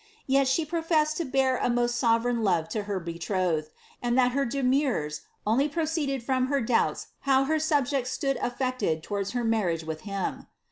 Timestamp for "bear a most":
1.25-1.95